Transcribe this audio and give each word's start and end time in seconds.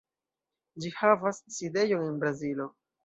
Ĝi 0.85 0.91
havas 1.01 1.41
sidejon 1.57 2.07
en 2.09 2.21
Brazilo. 2.25 2.67